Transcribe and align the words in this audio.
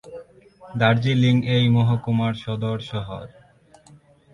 দার্জিলিং 0.63 1.35
এই 1.55 1.65
মহকুমার 1.69 2.33
সদর 2.43 2.77
শহর। 2.91 3.25